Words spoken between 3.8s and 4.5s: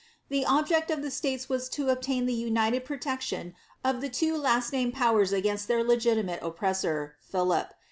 of the two